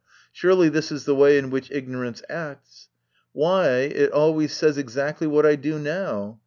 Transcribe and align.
Surely 0.31 0.67
this 0.67 0.91
is 0.91 1.05
the 1.05 1.13
way 1.13 1.37
in 1.37 1.51
which 1.51 1.69
ignorance 1.69 2.23
acts. 2.27 2.89
Why, 3.33 3.81
it 3.81 4.09
always 4.11 4.51
says 4.51 4.79
exactly 4.79 5.27
what 5.27 5.45
I 5.45 5.55
do 5.55 5.77
now 5.77 6.39